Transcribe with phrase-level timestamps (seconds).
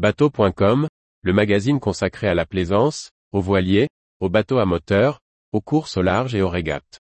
[0.00, 0.88] Bateau.com,
[1.20, 5.20] le magazine consacré à la plaisance, aux voiliers, aux bateaux à moteur,
[5.52, 7.00] aux courses au large et aux régates.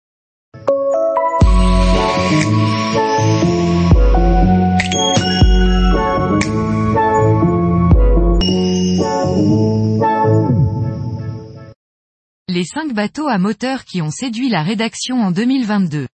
[12.49, 16.09] Les 5 bateaux à moteur qui ont séduit la rédaction en 2022.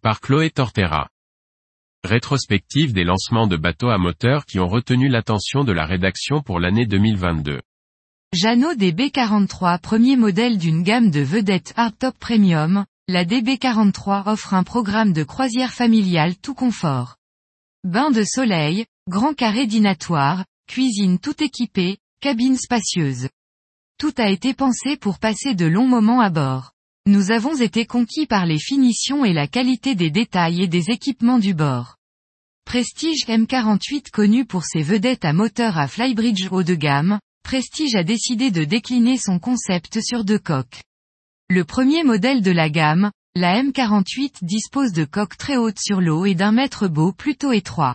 [0.00, 1.10] Par Chloé Tortera.
[2.08, 6.58] Rétrospective des lancements de bateaux à moteur qui ont retenu l'attention de la rédaction pour
[6.58, 7.60] l'année 2022.
[8.32, 15.12] Jeannot DB43 premier modèle d'une gamme de vedettes hardtop premium, la DB43 offre un programme
[15.12, 17.16] de croisière familiale tout confort.
[17.84, 23.28] Bain de soleil, grand carré dînatoire, cuisine tout équipée, cabine spacieuse.
[23.98, 26.72] Tout a été pensé pour passer de longs moments à bord.
[27.04, 31.38] Nous avons été conquis par les finitions et la qualité des détails et des équipements
[31.38, 31.97] du bord.
[32.68, 38.04] Prestige M48 connu pour ses vedettes à moteur à flybridge haut de gamme, Prestige a
[38.04, 40.82] décidé de décliner son concept sur deux coques.
[41.48, 46.26] Le premier modèle de la gamme, la M48 dispose de coques très hautes sur l'eau
[46.26, 47.94] et d'un mètre beau plutôt étroit.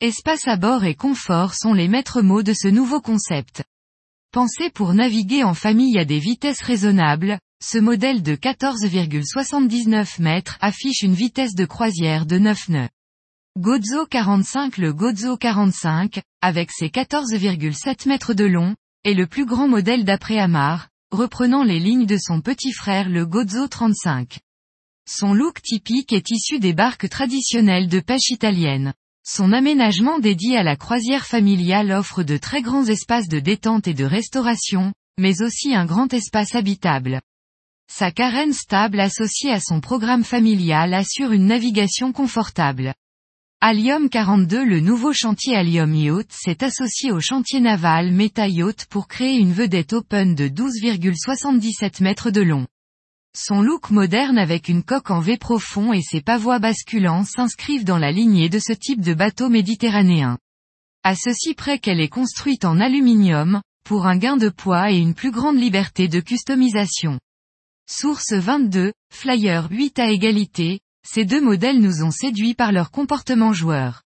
[0.00, 3.64] Espace à bord et confort sont les maîtres mots de ce nouveau concept.
[4.30, 11.02] Pensé pour naviguer en famille à des vitesses raisonnables, ce modèle de 14,79 mètres affiche
[11.02, 12.88] une vitesse de croisière de 9 nœuds.
[13.58, 19.66] Gozo 45 Le Gozo 45, avec ses 14,7 mètres de long, est le plus grand
[19.66, 24.40] modèle d'après-amarre, reprenant les lignes de son petit frère le Gozo 35.
[25.08, 28.92] Son look typique est issu des barques traditionnelles de pêche italienne.
[29.26, 33.94] Son aménagement dédié à la croisière familiale offre de très grands espaces de détente et
[33.94, 37.22] de restauration, mais aussi un grand espace habitable.
[37.90, 42.92] Sa carène stable associée à son programme familial assure une navigation confortable.
[43.62, 49.08] Allium 42 Le nouveau chantier Allium Yacht s'est associé au chantier naval Meta Yacht pour
[49.08, 52.66] créer une vedette open de 12,77 mètres de long.
[53.34, 57.96] Son look moderne avec une coque en V profond et ses pavois basculants s'inscrivent dans
[57.96, 60.36] la lignée de ce type de bateau méditerranéen.
[61.02, 65.14] À ceci près qu'elle est construite en aluminium, pour un gain de poids et une
[65.14, 67.18] plus grande liberté de customisation.
[67.88, 73.52] Source 22, Flyer 8 à égalité, ces deux modèles nous ont séduits par leur comportement
[73.52, 74.02] joueur.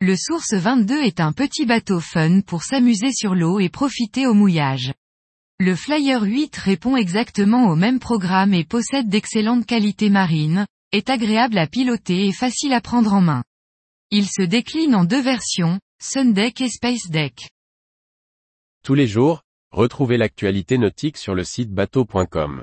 [0.00, 4.34] Le Source 22 est un petit bateau fun pour s'amuser sur l'eau et profiter au
[4.34, 4.94] mouillage.
[5.58, 11.58] Le Flyer 8 répond exactement au même programme et possède d'excellentes qualités marines, est agréable
[11.58, 13.42] à piloter et facile à prendre en main.
[14.10, 17.50] Il se décline en deux versions, Sundeck et Space Deck.
[18.84, 22.62] Tous les jours, retrouvez l'actualité nautique sur le site bateau.com.